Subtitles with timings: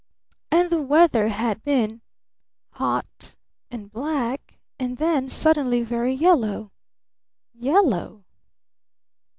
[0.49, 2.01] And the weather hadbeen
[2.71, 3.35] hot
[3.69, 6.71] and black and then suddenly very yellow.
[7.53, 8.23] Yellow?